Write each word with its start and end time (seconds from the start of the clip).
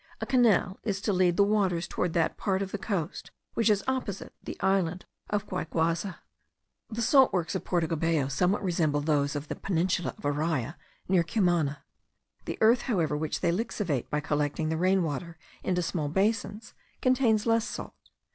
A 0.19 0.25
canal 0.25 0.79
is 0.83 0.99
to 1.01 1.13
lead 1.13 1.37
the 1.37 1.43
waters 1.43 1.87
toward 1.87 2.13
that 2.13 2.35
part 2.35 2.63
of 2.63 2.71
the 2.71 2.79
coast 2.79 3.29
which 3.53 3.69
is 3.69 3.83
opposite 3.87 4.33
the 4.43 4.59
island 4.59 5.05
of 5.29 5.45
Guayguaza. 5.45 6.15
The 6.89 7.03
salt 7.03 7.31
works 7.31 7.53
of 7.53 7.63
Porto 7.63 7.85
Cabello 7.85 8.27
somewhat 8.27 8.63
resemble 8.63 9.01
those 9.01 9.35
of 9.35 9.47
the 9.47 9.55
peninsula 9.55 10.15
of 10.17 10.23
Araya, 10.23 10.73
near 11.07 11.21
Cumana. 11.21 11.83
The 12.45 12.57
earth, 12.61 12.81
however, 12.89 13.15
which 13.15 13.41
they 13.41 13.51
lixivate 13.51 14.09
by 14.09 14.21
collecting 14.21 14.69
the 14.69 14.75
rain 14.77 15.03
water 15.03 15.37
into 15.63 15.83
small 15.83 16.09
basins, 16.09 16.73
contains 17.03 17.45
less 17.45 17.67
salt. 17.67 17.93